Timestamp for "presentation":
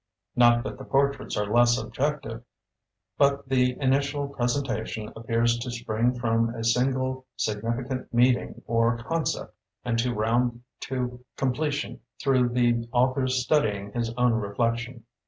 4.29-5.13